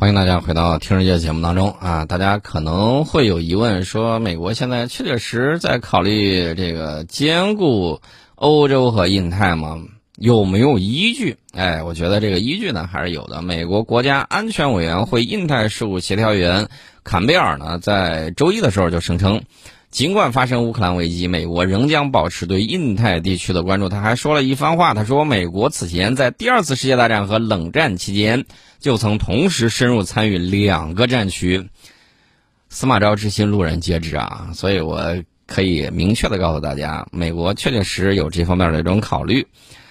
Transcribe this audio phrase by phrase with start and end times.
[0.00, 2.06] 欢迎大家回到《听世界》节目当中啊！
[2.06, 8.00] 大家可能会有疑问，说美国现在确确实在考虑这个兼顾
[8.34, 9.78] 欧洲和印太吗？
[10.16, 11.36] 有没有依据？
[11.52, 13.42] 哎，我觉得这个依据呢还是有的。
[13.42, 16.68] 美国国家安全委员会印太事务协调员
[17.04, 19.42] 坎贝尔呢，在周一的时候就声称，
[19.90, 23.88] 尽管发生乌克兰危机，美国仍将保持对印太地区的关注。
[23.88, 28.44] 他还说了一番话，他说：“美国此前在第二次世界大战和冷战期间。”
[28.80, 31.68] 就曾同时深入参与两个战区，
[32.70, 34.52] 司马昭之心，路人皆知啊！
[34.54, 39.46] 所以我可以明确的告诉大家，美国确确实实有这方面的一种考虑。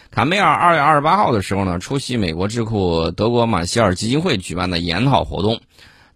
[0.09, 5.61] 卡梅尔二月二十八号的时候呢，出席美国智库德国马歇尔基金会举办的研讨活动，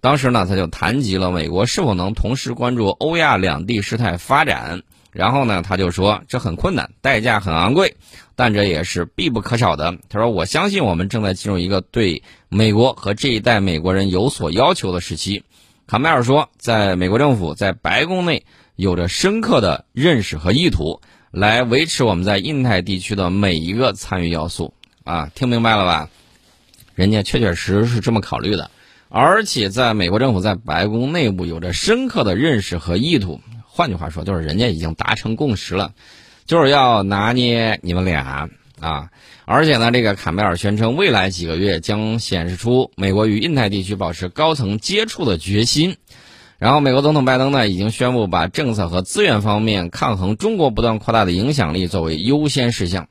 [0.04, 4.82] 当时呢，他就谈及了美国是否能同时关注欧亚两地事态发展。
[5.14, 7.96] 然后呢，他就说这很困难，代价很昂贵，
[8.36, 9.98] 但这也是必不可少的。
[10.10, 15.46] 他说：“我相信我们正在进入一个对美国和这一代美国人有所要求的时期。”
[15.88, 21.00] 卡梅尔说：“在美国政府在白宫内有着深刻的认识和意图，
[21.32, 24.74] 来维持我们在印太地区的每一个参与要素。”
[25.06, 26.10] 啊，听明白了吧？
[26.94, 28.70] 人家确确实实是这么考虑的，
[29.16, 33.42] 而且在美国政府在白宫内部有着深刻的认识和意图。
[33.68, 35.92] 换句话说，就是人家已经达成共识了，
[36.48, 39.12] 就是要拿捏你们俩啊！
[39.46, 45.98] 而且呢，这个坎贝尔宣称，未来几个月将显示出美国与印太地区保持高层接触的决心。
[46.58, 53.08] 然后，美国总统拜登呢，已经宣布把政策和资源方面抗衡中国不断扩大的影响力作为优先事项。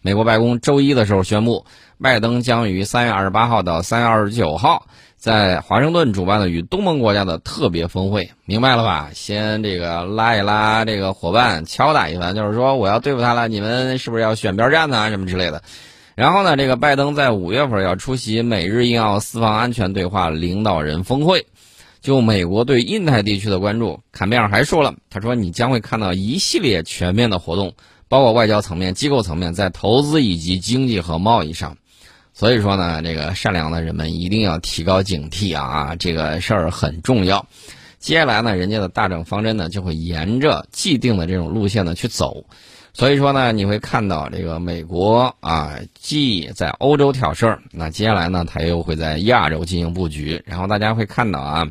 [0.00, 1.66] 美国白宫周一的时候宣布，
[2.00, 4.86] 拜登将于三月二十八号到三月二十九号。
[5.20, 9.10] 在华盛顿主办的与东盟国家的特别峰会，明白了吧？
[9.12, 15.10] 先这个拉一拉这个伙伴，敲打一番，就是说我要对付他了，你们是不是要选边站呢？
[15.10, 15.62] 什么之类的。
[16.14, 21.46] 然后呢，这个拜登在五月份要出席美日印澳四方安全对话领导人峰会。
[22.00, 27.74] 就美国对印太地区的关注，坎贝尔还说了，他说你将会看到一系列全面的活动，
[28.08, 31.76] 包括外交层面、机构层面，在投资以及经济和贸易上。
[32.40, 35.94] 所以说呢，这个善良的人们一定要提高警惕啊！
[35.96, 37.46] 这个事儿很重要。
[37.98, 42.42] 接下来呢，人家的大政方针呢就会沿着既定的这种路线呢去走。
[42.94, 50.42] 所以说呢，你会看到这个美国啊，既在欧洲挑事儿，那接下来呢，他又会在亚洲进行布局。
[50.46, 51.66] 然后大家会看到啊，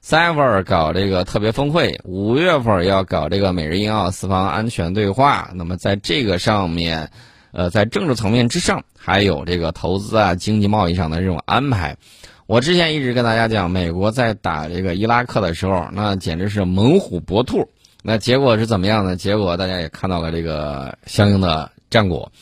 [0.00, 5.50] 三月份搞这个特别峰会，五月份要搞这个美日印澳四方安全对话。
[5.54, 7.10] 那么在这个上面。
[7.56, 11.98] 呃，在政治层面之上，还有这个投资啊、经济贸易上的这种安排。
[12.46, 17.68] 我之前一直跟大家讲，美国在打这个伊拉克的时候，那简直是猛虎搏兔。
[18.02, 19.14] 那结果是怎么样呢？
[19.14, 22.32] 结果大家也看到了这个相应的战果。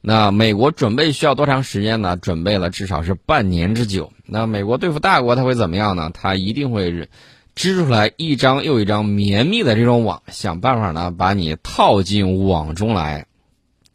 [0.00, 2.16] 那美国准备需要多长时间呢？
[2.16, 4.10] 准备了至少是半年之久。
[4.24, 6.10] 那美国对付大国，他会怎么样呢？
[6.14, 7.10] 他一定会
[7.54, 13.26] 织出来一张又一张绵密的这种网，想办法呢把你套进网中来。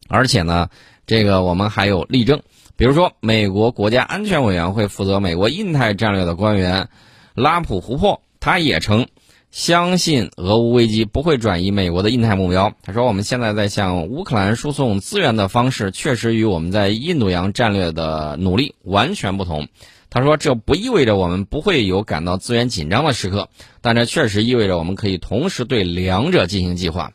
[0.10, 0.68] 而且呢，
[1.06, 2.42] 这个我们还有例证，
[2.76, 6.90] 比如说美国国家安全委员会负责美国印太战略的官员
[7.34, 9.08] 拉普胡珀，他也称
[9.52, 12.74] 相信俄乌危机不会转移美国的印太目标。
[12.82, 19.68] 他说，我们现在在向乌克兰输送资源的方式，确实与我们在印度洋战略的努力完全不同。
[20.10, 23.50] 他说，这不意味着我们不会有感到资源紧张的时刻，
[23.82, 27.12] 但这确实意味着我们可以同时对两者进行计划。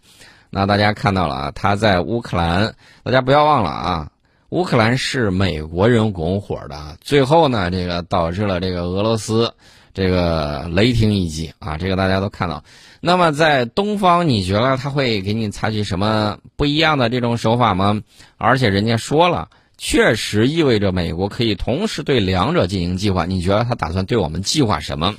[0.51, 4.11] 那大家看到了啊，他在乌克兰，大家不要忘了啊，
[4.49, 9.53] 乌克兰是美国人拱火的，最后呢，这个导致了这个俄罗斯
[9.93, 12.65] 这个雷霆一击啊，这个大家都看到。
[13.01, 18.01] 那么在东方，你觉得他会给你采取什么不一样的这种手法吗？
[18.37, 23.27] 而且人家说了，确实意味着美国可以同时对两者进行计划。
[23.27, 25.15] 你觉得他打算对我们计划什么？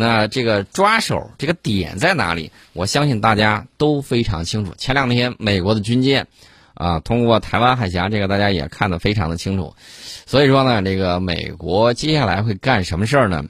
[0.00, 2.52] 那这个抓手这个点在哪里？
[2.72, 4.72] 我相信大家都非常清楚。
[4.78, 6.28] 前两天美国的军舰
[6.74, 9.74] 啊通过台湾海峡，这个大家也看得非常的清楚。
[10.24, 13.46] 所以说呢，这个美国接下来会干什么事儿呢？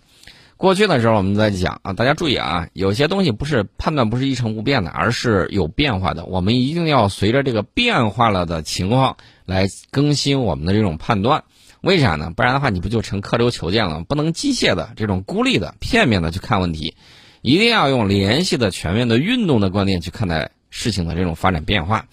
[0.56, 6.24] 过去的时候我们在讲啊，大家注意啊，有些东西不是判断不是一成不变的，而是有变化的。
[6.24, 11.44] 我们一定要随着这个变化了的情况来更新我们的这种判断。
[11.80, 12.32] 为啥呢？
[12.36, 14.02] 不然的话，你不就成刻舟求剑了？
[14.08, 16.96] 不能机械的、这种孤立的、片面的去看问题，
[17.40, 22.06] 一定要用联系的、全面的、运动的观念去看待事情的这种发展变化。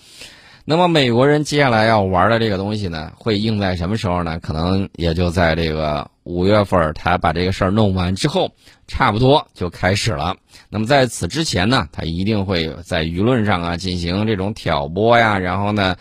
[0.68, 4.40] 那么，美国人接下来要玩的这个东西呢，会应在什么时候呢？
[4.40, 8.52] 可能也就在这个五月份，他把这个事儿弄完之后，
[8.88, 10.36] 差不多就开始了。
[10.70, 15.96] 那么在此之前呢，他一定会在舆论上啊进行这种挑拨呀，然后呢，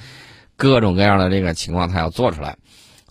[0.57, 2.57] 各种各样的这个情况他要做出来。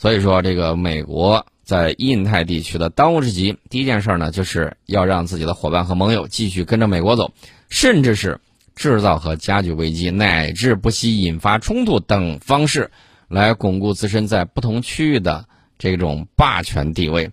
[0.04, 7.32] 所以说，这个美国在印太地区的当务之急，第一件事呢，就是要让自己的伙伴和盟友继续跟着美国走，
[7.70, 8.42] 甚至是
[8.76, 12.92] 制造和加剧危机，乃至不惜引发冲突等方式，
[13.30, 15.46] 来巩固自身在不同区域的
[15.80, 17.32] 这种霸权地位。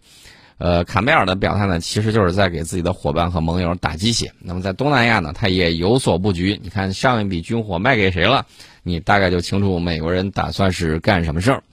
[0.58, 4.32] 呃，卡梅尔的表态呢，其实就是在给自己的伙伴和盟友打鸡血。
[4.38, 6.60] 那么在东南亚呢，他也有所布局。
[6.62, 8.46] 你看上一笔军火卖给谁了？
[8.84, 11.64] 你大概就清楚美国人打算是干什么事儿。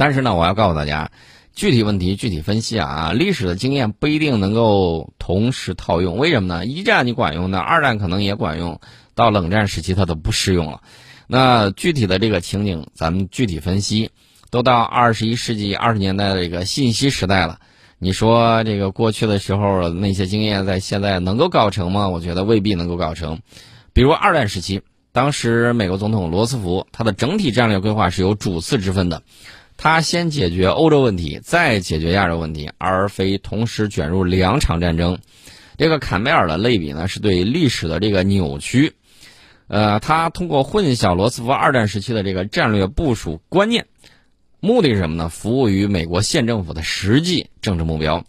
[0.00, 1.10] 但是呢，我要告诉大家，
[1.52, 6.16] 具体问题具体分析啊，历史的经验不一定能够同时套用。
[6.16, 6.64] 为什么呢？
[6.64, 8.80] 一战你管用的，二战可能也管用，
[9.14, 10.80] 到冷战时期它都不适用了。
[11.26, 14.10] 那具体的这个情景，咱们具体分析。
[14.50, 17.60] 都到二十一世纪二十年代的这个信息时代了。
[17.98, 22.08] 你说这个过去的时候那些经验在现在能够搞成吗？
[22.08, 23.38] 我觉得未必能够搞成。
[23.92, 24.82] 比如二战时期，
[25.12, 29.22] 当时美国总统罗斯福他的整体战略规划是有主次之分的，
[29.82, 35.18] 他先解决欧洲问题，再解决亚洲问题，而非同时卷入两场战争。
[35.78, 38.92] 这个坎贝尔的类比呢，是对历史的这个扭曲。
[39.68, 43.86] 呃，他通过混淆罗斯福二战时期的这个战略部署观念。
[44.60, 45.30] 目的是什么呢？
[45.30, 48.26] 服务于美国县政府的实际政治目标。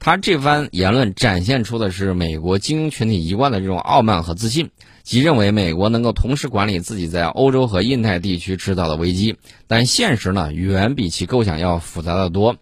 [0.00, 4.70] 他这番言论展现出的是美国精英群体一贯的这种傲慢和自信，
[5.02, 9.36] 即认为美国能够同时管理自己在欧洲和印太地区制造的危机。
[9.66, 12.56] 但现实呢，远比其构想要复杂的多。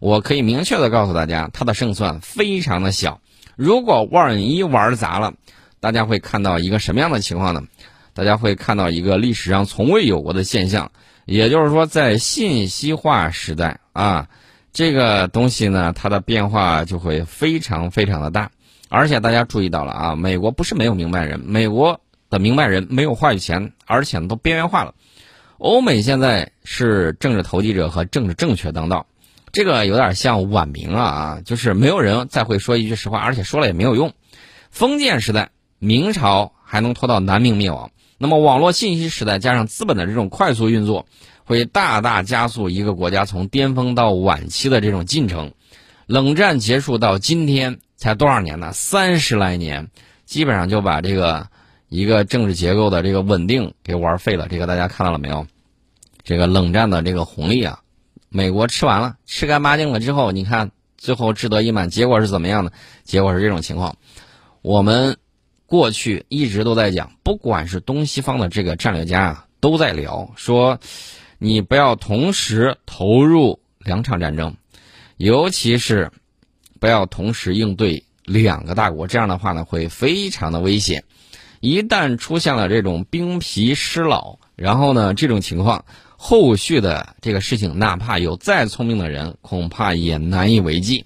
[0.00, 3.22] 我可以明确的告诉大家，他的胜算非常的小。
[3.56, 5.32] 如果万一玩砸了，
[5.80, 7.62] 大家会看到一个什么样的情况呢？
[8.12, 10.92] 大家会看到一个历史上从未有过的现象。
[11.24, 14.28] 也就是说，在信息化时代啊，
[14.72, 18.50] 这个东西呢，它的变化就会非常非常的大。
[18.88, 24.94] 而且大家注意到了啊，美国不是没有明白人，美国的明白人没有话语权，而且都边缘化了。
[25.58, 29.06] 欧美现在是政治投机者和政治正确当道，
[29.52, 34.12] 这个有点像晚明啊啊，就是没有人再会说一句实话，而且说了也没有用。
[34.70, 37.90] 封建时代，明朝还能拖到南明灭亡。
[38.18, 41.06] 那么，网络信息时代加上资本的这种快速运作，
[41.52, 45.52] 会大大加速一个国家从巅峰到晚期的这种进程。
[46.06, 48.72] 冷战结束到今天才多少年呢？
[48.72, 49.90] 三十来年，
[50.24, 51.46] 基本上就把这个
[51.88, 54.48] 一个政治结构的这个稳定给玩废了。
[54.48, 55.46] 这个大家看到了没有？
[56.24, 57.80] 这个冷战的这个红利啊，
[58.30, 62.72] 美国吃完了，吃干抹净了之后，你看最后志得意满，结果是怎么样的？
[63.04, 63.96] 结果是这种情况，
[64.62, 65.18] 我们。
[65.64, 70.78] 过去一直都在讲，不管是东西方的这个战略家啊，都在聊说，
[71.44, 74.54] 你不要同时投入两场战争，
[75.16, 76.12] 尤其是
[76.78, 81.02] 不要同时应对两个大国，这样的话呢，会非常的危险。
[81.58, 85.84] 一旦出现了这种兵疲尸老，然后呢，这种情况，
[86.16, 91.04] 后续的这个事情，哪怕有再聪明的人，恐怕也难以为继。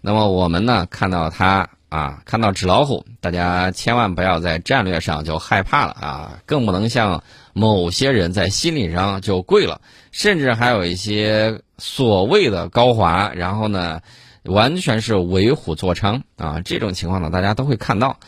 [0.00, 1.68] 那么我们呢，看到他。
[1.88, 7.22] 啊，看到纸老虎，大家千万不要在战略上就害怕了啊，更不能像
[7.58, 9.80] 某些人在心理上就跪了，
[10.12, 14.02] 甚至还有一些所谓的高华，然后呢，
[14.44, 18.18] 完全是为虎作伥啊，这种情况呢，大家都会看到。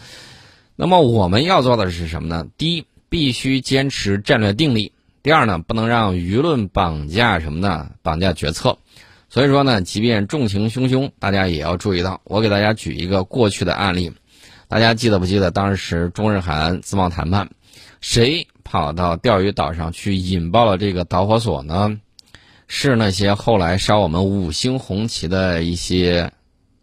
[0.76, 2.46] 那么我们要做的是什么呢？
[2.56, 4.92] 第一，必须坚持战略定力；
[5.22, 7.90] 第二呢，不能让舆论绑架什么呢？
[8.00, 8.78] 绑架决策。
[9.28, 12.22] 所以说呢，即便众情汹汹，大家也要注意到。
[12.24, 14.10] 我给大家举一个过去的案例，
[14.68, 17.50] 大家记得不记得当时中日韩自贸谈判，
[18.00, 21.98] 谁跑到钓鱼岛上去引爆了这个导火索呢？
[22.66, 26.32] 是那些后来烧我们五星红旗的一些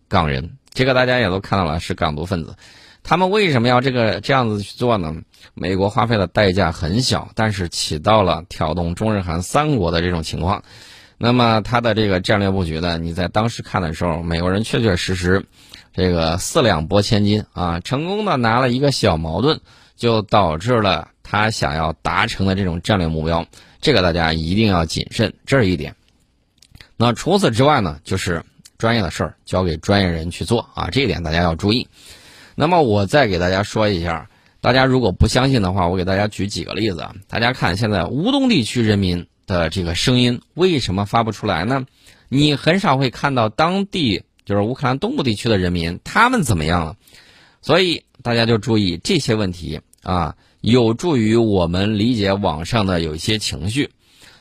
[0.08, 0.58] 港人。
[0.74, 2.56] 这个大家也都看到了，是港独分子。
[3.04, 5.14] 他们为什么要这个这样子去做呢？
[5.54, 10.64] 美国花费的代价很小，但是起到了挑动中日韩三国的这种情况。
[11.20, 12.98] 那么他的这个战略布局呢？
[12.98, 15.46] 你在当时看的时候，美国人确确实实，
[15.94, 19.62] 这个四两拨千斤啊，成功的拿了一个小矛盾，
[19.96, 23.46] 就导致了他想要达成的这种战略目标。
[23.82, 25.96] 这个大家一定要谨慎，这是一点。
[26.96, 28.44] 那除此之外呢，就是
[28.78, 31.88] 专业的事儿交给专业人去做啊，这一点大家要注意。
[32.54, 34.30] 那么我再给大家说一下，
[34.62, 37.16] 大家如果不相信的话，我给大家举几个例子啊。
[37.28, 39.28] 大家看，现在乌东地区人民。
[39.48, 41.86] 的这个声音为什么发不出来呢？
[42.30, 46.98] 你很少会看到当地就是乌克兰东部地区的人民他们怎么样了，
[47.62, 53.92] 所以大家就注意这些问题啊，有助于我们理解网上的有一些情绪。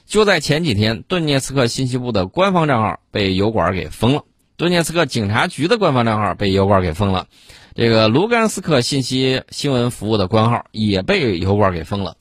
[0.07, 4.23] 就在前几天，顿涅茨克信息部的官方账号被油管给封了，
[4.57, 7.26] 顿涅茨克警察局的官方账号被油管给封了，
[7.75, 12.16] 这个卢甘斯克信息新闻服务的官号也被油管给封了。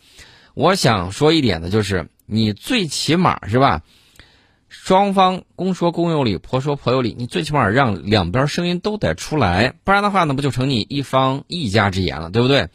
[0.53, 2.09] 我想说一点的就是。
[2.25, 3.81] 你最起码是吧？
[4.75, 12.69] 双方公说公有理，婆说婆有理，你最起码让两边声音都得出来，不然的话呢，不就成你一方一家之言了，对不对？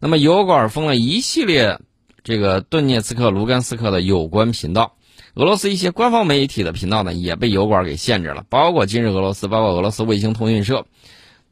[0.00, 1.78] 那么油管封了一系列
[2.24, 4.96] 这个顿涅茨克、卢甘斯克的有关频道，
[5.34, 10.84] 俄罗斯一些官方媒体的频道呢也被油管给限制了，包括今日俄罗斯，包括俄罗斯卫星通讯社。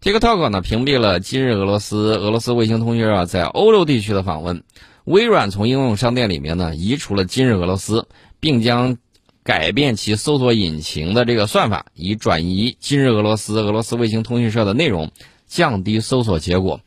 [0.03, 4.65] TikTok 呢屏蔽了今日俄罗斯、俄罗斯卫星通讯社在欧洲地区的访问。
[5.05, 8.09] 微软从应用商店里面呢移除了今日俄罗斯，
[8.41, 8.99] 并将。
[9.45, 15.11] 改变其搜索引擎的这个算法，以转移今日俄罗斯、俄罗斯卫星通讯社的内容，
[15.47, 16.81] 降低搜索结果。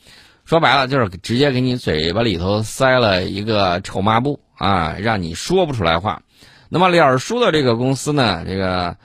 [0.45, 6.21] 说白了，就是直接给你嘴巴里头塞了一个臭抹布啊，让你说不出来话。
[6.69, 8.95] 那么，脸书的这个公司呢，这个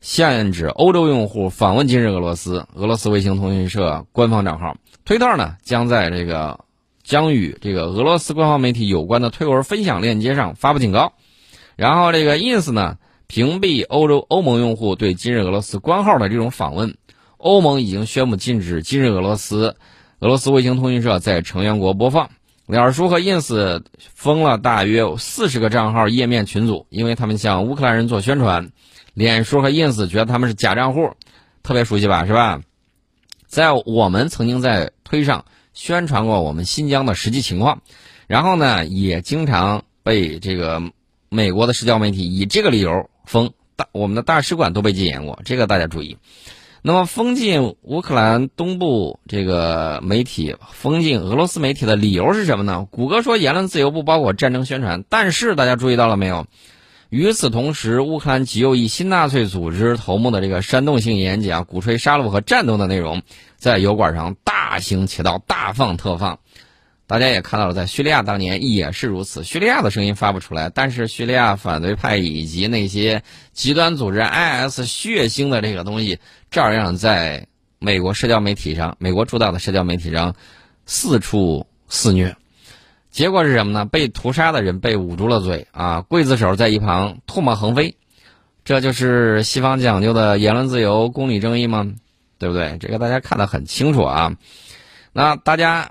[0.00, 4.76] 限制欧洲用户访问今日俄罗斯、俄罗斯卫星通讯社官方账号。
[5.04, 6.60] 推特呢，将在这个
[7.02, 11.12] 将与这个俄罗斯官方媒体有关的推文分享链接上发布警告。
[11.80, 16.98] 然后这个 ins 呢，屏蔽欧洲欧盟用户对今日俄罗斯官号的这种访问。
[17.38, 19.76] 欧盟已经宣布禁止今日俄罗斯、
[20.18, 22.28] 俄罗斯卫星通讯社在成员国播放。
[22.66, 23.82] 脸书和 ins
[24.14, 28.70] 封了大约四十个账号页面群组，因为他们向乌克兰人做宣传。
[29.14, 31.14] 脸书和 ins 觉得他们是假账户，
[31.62, 32.60] 特别熟悉吧，是吧？
[33.46, 37.80] 在我们曾经在推上宣传过我们新疆的实际情况，
[38.26, 40.82] 然后呢，也经常被这个。
[41.32, 46.18] 美国的社交媒体以这个理由封大，我们的大使馆都被禁言过，这个大家注意。
[46.82, 52.88] 那么封禁乌克兰东部这个媒体，封禁俄罗斯媒体的理由是什么呢？
[52.90, 56.46] 谷歌说言论自由不包括战争宣传，但是大家注意到了没有？
[57.10, 63.22] 与此同时，乌克兰极右翼新纳粹组织头目的这个煽动性演讲，鼓吹杀戮和战斗的内容，
[63.56, 66.40] 在油管上大行其道，大放特放。
[67.10, 69.42] 大家也看到了，在叙利亚当年也是如此。
[69.42, 76.20] 叙利亚的声音发不出来，但是叙利亚反对派以及那些极端组织 IS 血腥的这个东西，
[76.52, 77.48] 照样在
[77.80, 80.36] 美国社交媒体上、美国主导的社交媒体上
[80.86, 82.36] 四处肆虐。
[83.10, 83.84] 结果是什么呢？
[83.86, 87.96] 被屠杀的人被捂住了嘴啊，刽子手在一旁唾沫横飞。
[88.64, 91.92] 这就是西方讲究的言论自由、公理正义吗？
[92.38, 92.78] 对不对？
[92.78, 94.36] 这个大家看得很清楚啊。
[95.12, 95.90] 那大家。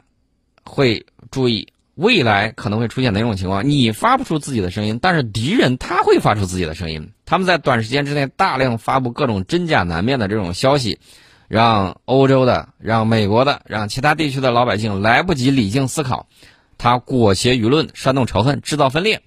[0.70, 3.68] 会注意未来可能会出现哪种情况？
[3.68, 7.12] 你发不出自己的声音，但是敌人他会发出自己的声音。
[7.26, 11.00] 他们在短时间之内大量发布各种真假难辨的这种消息，
[11.48, 16.28] 让欧洲的、让美国的、让其他地区的老百姓来不及理性思考，
[16.78, 19.22] 他裹挟舆论、煽动仇恨、制造分裂，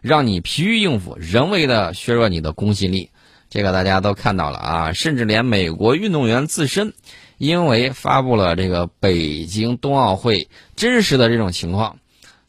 [0.00, 3.10] 让你疲于应付，人为的削弱你的公信力。
[3.48, 6.92] 这个大家都看到了啊，甚至连美国运动员自身。
[7.38, 11.98] 因为发布了这个北京冬奥会真实的这种情况，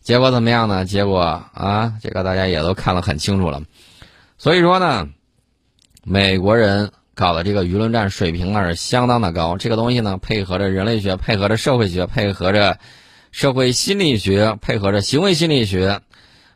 [0.01, 0.85] 结果怎么样呢？
[0.85, 3.61] 结果啊，这个大家也都看得很清楚了。
[4.37, 5.09] 所以说呢，
[6.03, 9.57] 美国人搞的这个舆论战水平那是相当的高。
[9.57, 12.79] 这个东西呢，配合着人类学，配合着社会学，配合着
[13.31, 15.99] 社会心理学，配合着行为心理学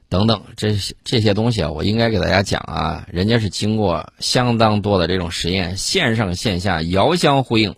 [0.08, 7.76] 等等，这些这些东西啊，我应该给大家讲啊，人家是经过相当多的这种实验，线上线下遥相呼应。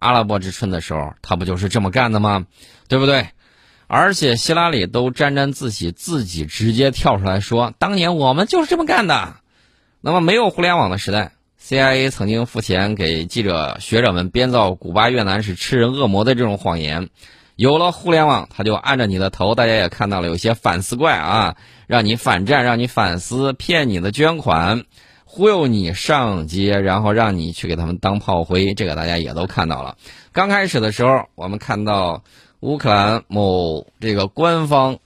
[0.00, 2.46] 阿拉伯之春的时候，他不就是这么干的吗？
[2.88, 3.28] 对不对？
[3.86, 9.36] 而且希拉里都沾沾自喜，自己直接跳出来说：“当年我们就是这么干的。”
[10.00, 17.08] 那么没有互联网的时代，CIA 曾经付钱给记者、学者们编造古巴、越南是吃人恶魔的这种谎言。
[17.56, 19.54] 有了互联网，他就按着你的头。
[19.54, 21.56] 大家也看到了，有些反思怪啊，
[21.88, 24.84] 让你反战，让你反思，骗你的捐款。
[25.38, 29.96] 忽悠你上街，然后让你去给他们当炮灰，这个大家也都看到了。
[30.32, 32.24] 刚开始的时候，我们看到
[32.58, 34.98] 乌克兰某这个官方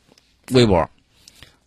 [0.51, 0.89] 微博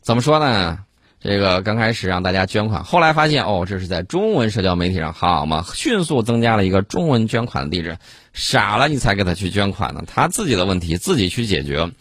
[0.01, 0.79] 怎么说呢？
[1.19, 7.99] 这个刚开始让大家捐款，后来发现哦，这是在中文社交媒体上，好嘛，迅速增加了一个中文捐款的地址。
[8.33, 10.03] 傻了你才给他去捐款呢？
[10.07, 11.91] 他自己的问题自己去解决，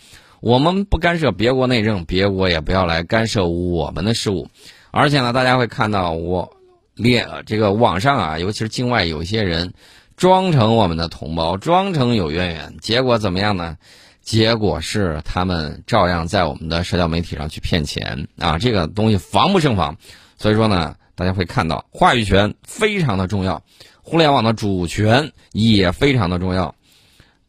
[0.40, 4.48] 我们不干涉别国内政，别国也不要来干涉我们的事务。
[4.96, 6.56] 而且呢，大家会看到我
[6.94, 9.74] 列这个网上啊，尤其是境外有些人
[10.16, 13.76] 装成我们的同胞，装成有渊源，结果怎么样呢？
[14.22, 18.56] 结果是他们照样在我们的社交媒体上去骗钱啊！
[18.56, 19.96] 这个东西防不胜防，
[20.38, 23.64] 所以说呢，大家会看到话语权非常的重要，
[24.00, 26.76] 互联网的主权也非常的重要。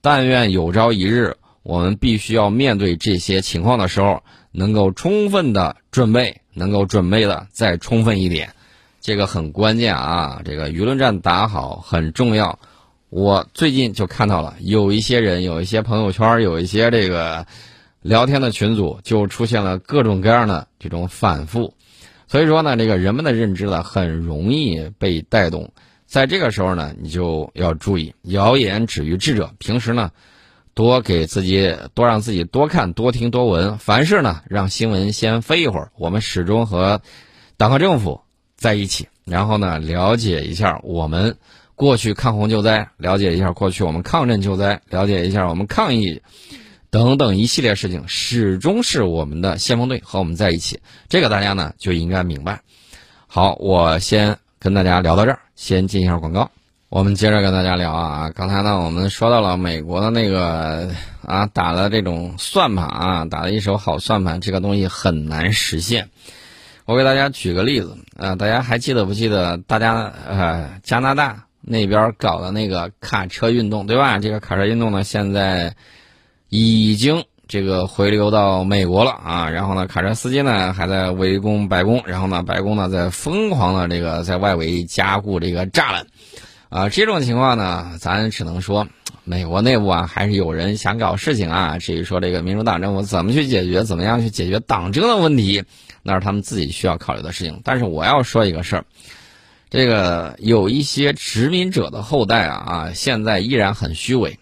[0.01, 6.41] 但愿有朝一日，我们必须要面对这些情况的时候，能够充分的准备。
[6.55, 8.55] 能够准备的再充分一点，
[9.01, 10.41] 这个很关键啊！
[10.43, 12.57] 这个舆论战打好很重要。
[13.09, 17.45] 我最近就看到了，有一些人，有一些朋友圈，有一些这个
[18.01, 21.75] 聊天的群组，就出现了各种各样的这种反复。
[22.27, 25.71] 所以说呢，这个人们的认知呢，很容易被带动。
[26.07, 29.53] 在这个时候呢，你就要注意，谣言止于智者。
[29.59, 30.12] 平时呢，
[30.75, 35.89] 多给自己多让自己多看多听多闻，凡事呢，让新闻先飞一会儿。
[35.96, 37.01] 我们始终和
[37.55, 38.20] 党和政府
[38.58, 41.38] 在一起，然后呢，了解一下我们
[41.75, 46.22] 过去抗洪救灾，了解一下过去我们抗震救灾，了解一下我们抗疫。
[46.89, 52.60] 等等一系列事情，始终是我们的先锋队和我们在一起，这个大家呢就应该明白。
[53.27, 56.51] 好，我先跟大家聊到这儿，先进一下广告，
[56.95, 58.31] 我们接着跟大家聊啊。
[58.33, 60.89] 刚才呢，我们说到了美国的那个
[61.25, 66.07] 啊，打了这种算盘啊，打了一手好算盘，这个东西很难实现。
[66.85, 74.17] 我给大家举个例子啊，大家还记得不记得大家呃加拿大那边搞的那个卡车运动，对吧？
[74.17, 75.75] 这个卡车运动呢，现在。
[76.47, 86.05] 已经这个回流到美国了啊，然后呢，卡车司机呢还在围攻白宫，然后呢，白宫呢在疯狂的这个在外围加固这个栅栏，
[86.75, 88.86] 啊，这种情况呢，咱只能说
[89.24, 91.77] 美国内部啊还是有人想搞事情啊。
[91.77, 95.63] 至于说这个民主党政府怎么去解决，怎么样去解决党争的问题，
[96.03, 97.62] 那是他们自己需要考虑的事情。
[97.63, 98.86] 但是我要说一个事儿，
[99.70, 104.38] 这个有一些殖民者的后代啊啊，现在依然很虚伪。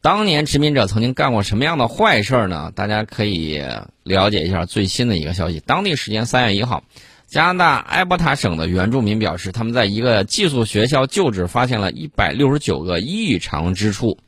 [0.00, 2.72] 当年殖民者曾经干过什么样的坏事呢？
[2.74, 3.62] 大家可以
[4.04, 5.60] 了解一下最新的一个消息。
[5.60, 6.82] 当地时间三月一号，
[7.30, 14.18] 加拿大埃伯塔省的原住民表示，他们在一个寄宿学校旧址发现了一百六十九个异常之处。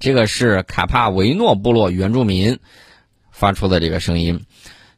[0.00, 2.58] 这个是卡帕维诺部落原住民
[3.30, 4.44] 发出的这个声音。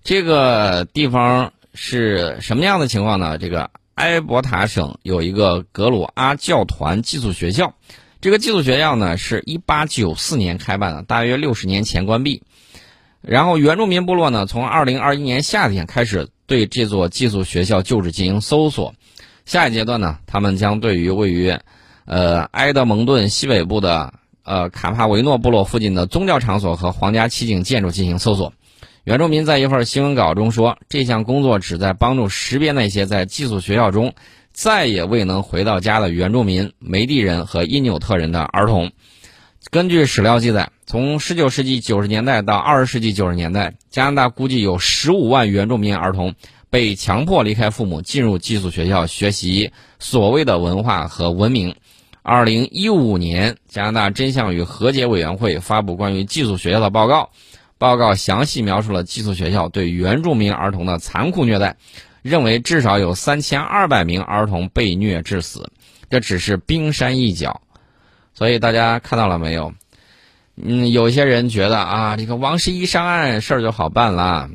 [0.03, 3.37] 这个地方是什么样的情况呢？
[3.37, 7.75] 这个埃伯塔省有一个格鲁阿教团寄宿学校。
[8.23, 12.43] 这个寄宿学校呢，是一八九四年开办的，大约六十年前关闭。
[13.21, 18.95] 然后原住民部落呢，从二零二一年夏天开始对这座寄宿学校旧址进行搜索。
[19.45, 21.59] 下一阶段呢，他们将对于位于，
[22.05, 24.13] 呃埃德蒙顿西北部的
[24.45, 28.53] 呃卡帕维诺部落附近的宗教场所和皇家七景建筑进行搜索。
[29.05, 34.15] 原住民在一份新闻稿中说，这项工作旨在帮助识别那些在寄宿学校中。
[34.51, 38.91] 再也未能回到家的原住民梅地人和因纽特人的儿童，
[39.71, 46.35] 根据史料记载，从19世纪90年代到20世纪90年代，加拿大估计有15万原住民儿童
[46.71, 51.77] 被强迫离开父母，进入寄宿学校学习所谓的文化和文明。
[52.25, 57.33] 2015年，加拿大真相与和解委员会发布关于寄宿学校的报告，
[57.77, 61.77] 报告详细描述了寄宿学校对原住民儿童的残酷虐待。
[62.23, 65.71] 认为至少有三千二百名儿童被虐致死，
[66.09, 67.61] 这只是冰山一角。
[68.33, 69.75] 所以大家看到了没有？
[70.61, 74.51] 嗯，有些人觉得啊，这个王十一上岸事儿就好办了。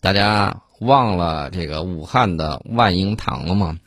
[0.00, 3.78] 大家忘了这个武汉的万婴堂了吗？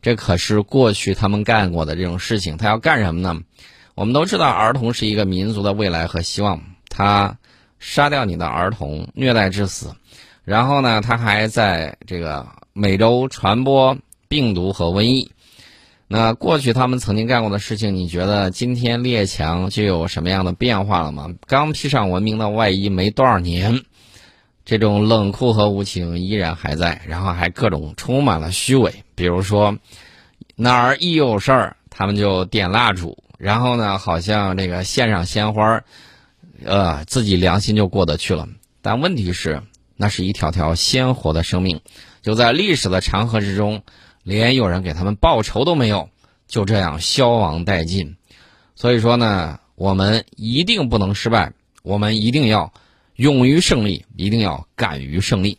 [0.00, 2.56] 这可是过去他们干过的这种事情。
[2.56, 3.42] 他要干什么呢？
[3.94, 6.62] 我们都知道，儿童是一个民族的未来和希望。
[6.88, 7.38] 他
[7.78, 9.94] 杀掉你的儿童，虐待致死。
[10.44, 15.32] 然后呢，他还在这个美洲传播病毒和瘟疫。
[16.08, 21.34] 那过去他们曾经干过的事情，你觉得今天列强就有什么样的变化了吗？
[21.46, 23.82] 刚披上文明的外衣没多少年，
[24.64, 29.04] 这种冷酷和无情依然还在，然后还各种充满了虚伪。
[29.14, 29.76] 比如说，
[30.54, 35.82] 哪儿一有事儿，他们就点蜡烛，然后呢，好像这个献上鲜花，
[36.64, 38.48] 呃，自己良心就过得去了。
[38.82, 39.62] 但问题是。
[39.98, 41.80] 那是一条条鲜活的生命，
[42.20, 43.80] 就在历史的长河之中，
[44.26, 46.08] 连有人给他们报仇都没有，
[46.48, 48.16] 就这样消亡殆尽。
[48.74, 51.52] 所以说呢，我们一定不能失败，
[51.84, 52.72] 我们一定要
[53.14, 55.58] 勇于胜利，一定要敢于胜利。